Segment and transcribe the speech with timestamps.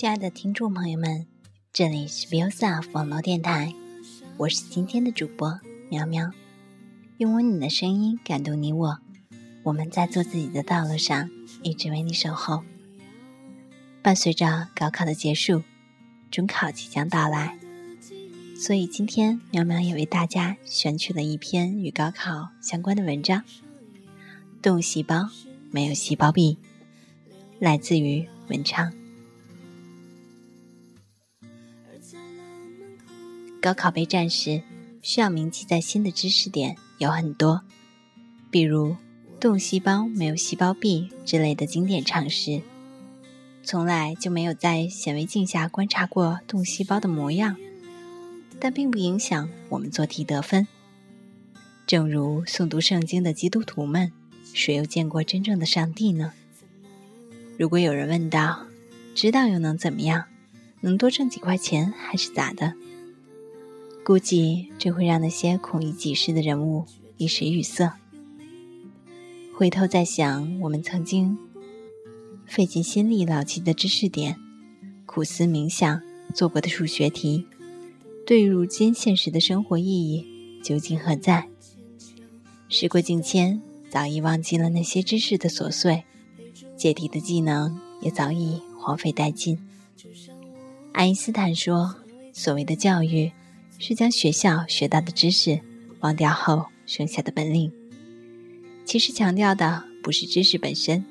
[0.00, 1.26] 亲爱的听众朋友们，
[1.74, 3.74] 这里是 b i o s a 网络电台，
[4.38, 6.32] 我是今天的主播苗苗，
[7.18, 8.98] 用温暖的声音感动你我。
[9.62, 11.28] 我们在做自己的道路上，
[11.62, 12.64] 一直为你守候。
[14.00, 15.62] 伴随着高考的结束，
[16.30, 17.58] 中考即将到来，
[18.56, 23.44] 所以今天苗苗也为大家选取了一篇与高考相关的文章。
[24.62, 25.28] 动物细胞
[25.70, 26.56] 没有细胞壁，
[27.58, 28.90] 来自于文昌。
[33.60, 34.62] 高考备战时，
[35.02, 37.60] 需要铭记在心的知识点有很多，
[38.50, 38.96] 比如
[39.38, 42.62] “动细胞没有细胞壁”之类的经典常识。
[43.62, 47.54] 从来就没有在显微镜下观察过动细胞的模样，
[48.58, 50.66] 但并不影响我们做题得分。
[51.86, 54.10] 正如诵读圣经的基督徒们，
[54.54, 56.32] 谁又见过真正的上帝呢？
[57.58, 58.64] 如果有人问道
[59.14, 60.24] ：“知道又能怎么样？
[60.80, 62.72] 能多挣几块钱还是咋的？”
[64.10, 66.84] 估计这会让那些孔乙己事的人物
[67.16, 67.96] 一时语塞。
[69.54, 71.38] 回头再想，我们曾经
[72.44, 74.36] 费尽心力牢记的知识点，
[75.06, 76.02] 苦思冥想
[76.34, 77.46] 做过的数学题，
[78.26, 80.26] 对于如今现实的生活意义
[80.60, 81.48] 究竟何在？
[82.68, 86.02] 时过境迁，早已忘记了那些知识的琐碎，
[86.76, 89.56] 解题的技能也早已荒废殆尽。
[90.90, 91.94] 爱因斯坦说
[92.34, 93.30] ：“所谓的教育。”
[93.80, 95.58] 是将学校学到的知识
[96.00, 97.72] 忘掉后剩下的本领。
[98.84, 101.02] 其实强调的不是知识本身，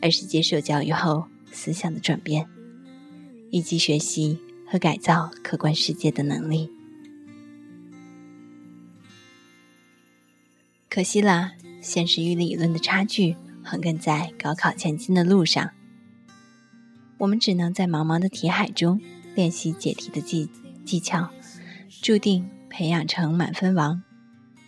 [0.00, 2.46] 而是接受教育后思想的转变，
[3.50, 6.70] 以及学习和改造客观世界的能力。
[10.88, 13.34] 可惜了，现实与理论的差距
[13.64, 15.72] 横亘在高考前进的路上，
[17.18, 19.00] 我们只能在茫茫的题海中
[19.34, 20.48] 练习解题的技
[20.84, 21.30] 技巧。
[22.06, 24.00] 注定培养成满分王，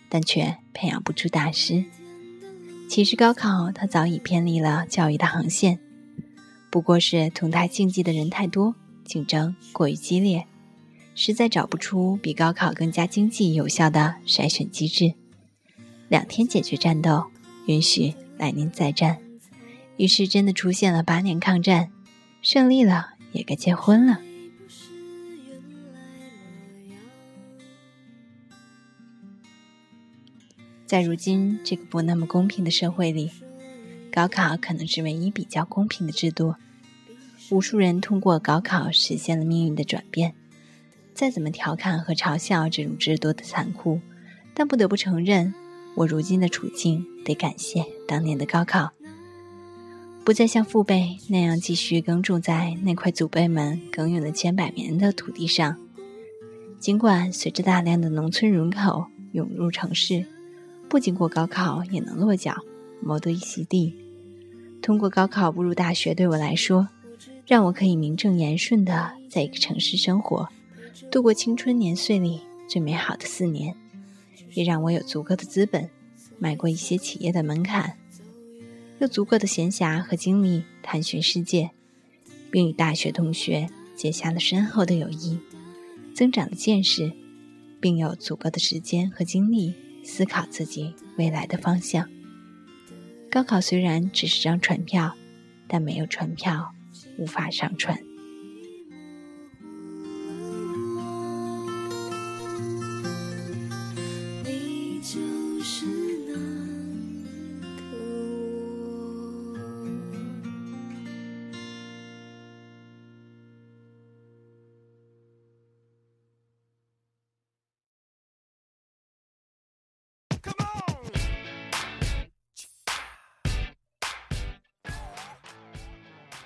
[0.09, 1.85] 但却培养不出大师。
[2.89, 5.79] 其实高考它早已偏离了教育的航线，
[6.69, 10.47] 不过是同台竞技的人太多，竞争过于激烈，
[11.15, 15.13] 实在找不出比高考更加经济有效的筛选机制。
[16.09, 17.23] 两天解决战斗，
[17.67, 19.17] 允许来年再战。
[19.95, 21.89] 于是真的出现了八年抗战，
[22.41, 24.19] 胜利了也该结婚了。
[30.89, 33.29] 在如今这个不那么公平的社会里，
[34.11, 36.55] 高考可能是唯一比较公平的制度。
[37.51, 40.33] 无数人通过高考实现了命运的转变。
[41.13, 44.01] 再怎么调侃和嘲笑这种制度的残酷，
[44.55, 45.53] 但不得不承认，
[45.93, 48.89] 我如今的处境得感谢当年的高考。
[50.25, 55.77] 不再像父辈那样继续耕种在那块祖辈们耕耘了千百年的土地上。
[56.79, 60.25] 尽管随着大量的农村人口涌入城市，
[60.89, 62.57] 不经过高考也能落脚，
[62.99, 63.93] 谋得一席地。
[64.81, 66.89] 通过高考步入大学，对我来说，
[67.45, 70.49] 让我可以名正言顺的在一个城市生活，
[71.11, 73.75] 度过青春年岁里最美好的四年，
[74.53, 75.87] 也让我有足够的资本，
[76.39, 77.95] 迈过一些企业的门槛，
[78.97, 81.69] 有足够的闲暇和精力探寻世界，
[82.49, 85.37] 并与大学同学结下了深厚的友谊，
[86.15, 87.11] 增长了见识，
[87.79, 89.75] 并有足够的时间和精力。
[90.03, 92.09] 思考自己未来的方向。
[93.31, 95.15] 高考虽然只是张船票，
[95.67, 96.73] 但没有船票，
[97.17, 97.99] 无法上船。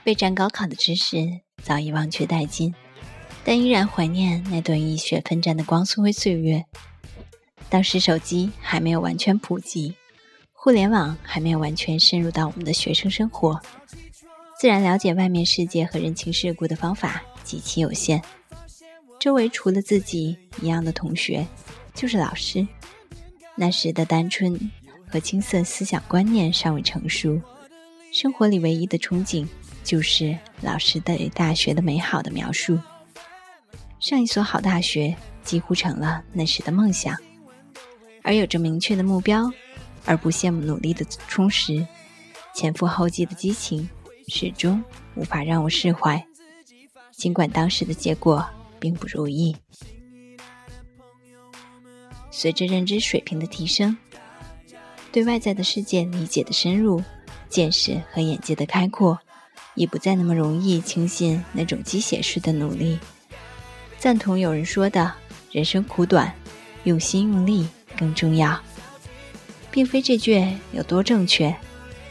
[0.03, 1.17] 备战高考的知识
[1.61, 2.75] 早已忘却殆尽，
[3.45, 6.65] 但依然怀念那段浴血奋战的光辉岁月。
[7.69, 9.95] 当时手机还没有完全普及，
[10.51, 13.59] 互联网还没有完全深入到我们的学生生活，
[14.59, 18.21] 自然了解外面世界和人情世故的方法极其有限。
[19.19, 21.47] 周围除了自己一样的同学，
[21.95, 22.67] 就是老师。
[23.55, 24.59] 那时的单纯
[25.07, 27.41] 和青涩思想观念尚未成熟，
[28.11, 29.47] 生活里唯一的憧憬。
[29.83, 32.79] 就是老师对大学的美好的描述。
[33.99, 37.15] 上一所好大学几乎成了那时的梦想，
[38.21, 39.49] 而有着明确的目标，
[40.05, 41.85] 而不羡慕努力的充实，
[42.53, 43.87] 前赴后继的激情，
[44.27, 44.83] 始终
[45.15, 46.21] 无法让我释怀。
[47.11, 48.45] 尽管当时的结果
[48.79, 49.55] 并不如意。
[52.31, 53.95] 随着认知水平的提升，
[55.11, 57.01] 对外在的世界理解的深入，
[57.47, 59.17] 见识和眼界的开阔，
[59.75, 62.97] 已不再那么容易轻信那种机械式的努力。
[63.97, 65.13] 赞同有人说的
[65.51, 66.33] ：“人生苦短，
[66.83, 67.67] 用心用力
[67.97, 68.59] 更重要。”
[69.71, 71.55] 并非这句有多正确，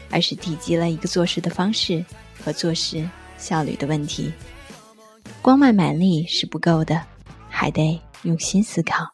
[0.09, 2.03] 而是提及了一个做事的方式
[2.43, 3.07] 和做事
[3.37, 4.31] 效率的问题。
[5.41, 7.01] 光卖蛮力是不够的，
[7.49, 9.07] 还得用心思考。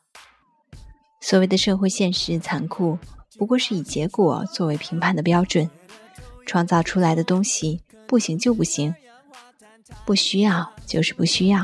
[1.22, 2.98] 所谓的社会现实残酷，
[3.38, 5.70] 不过是以结果作为评判的标准。
[6.46, 7.80] 创造出来的东西
[8.10, 8.96] 不行就不行，
[10.04, 11.64] 不需要就是不需要。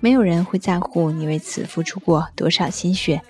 [0.00, 3.20] 没有人会在乎你为此付出过多少心血。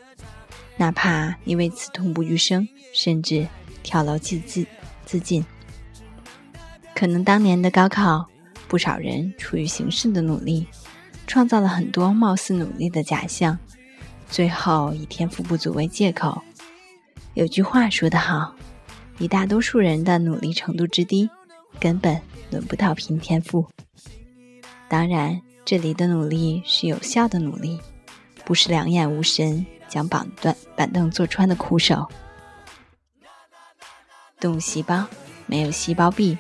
[0.77, 3.49] 哪怕你为此痛不欲生，甚至
[3.83, 4.65] 跳楼自自
[5.05, 5.45] 自尽，
[6.95, 8.29] 可能当年的高考，
[8.69, 10.69] 不少人出于形式的努力，
[11.27, 13.59] 创造了很多貌似努力的假象，
[14.31, 16.41] 最后以天赋不足为借口。
[17.35, 18.55] 有句话说得好，
[19.19, 21.29] 以大多数人的努力程度之低，
[21.79, 22.21] 根本
[22.51, 23.67] 轮不到凭天赋。
[24.89, 27.81] 当然，这里的努力是有效的努力，
[28.45, 29.65] 不是两眼无神。
[29.89, 32.07] 将板凳板凳坐穿的苦手。
[34.39, 35.07] 动物细胞
[35.47, 36.37] 没有细胞壁，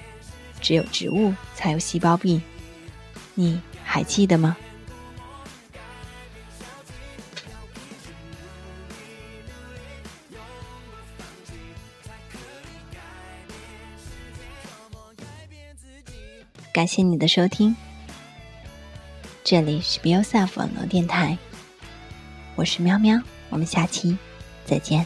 [0.60, 2.42] 只有植物才有细胞壁。
[3.34, 4.54] 你还记得吗？
[16.78, 17.74] 感谢你的收听，
[19.42, 21.36] 这里是 b i o s e l f 网络电台，
[22.54, 23.20] 我是喵喵。
[23.48, 24.16] 我们下期
[24.64, 25.04] 再见。